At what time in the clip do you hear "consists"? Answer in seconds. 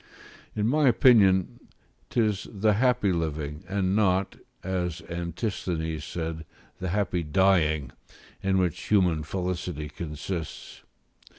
9.89-10.81